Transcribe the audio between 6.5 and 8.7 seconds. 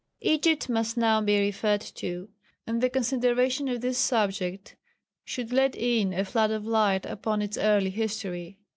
light upon its early history.